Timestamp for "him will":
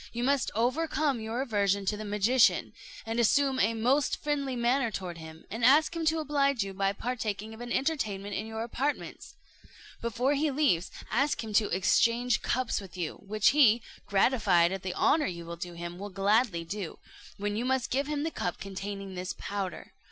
15.73-16.09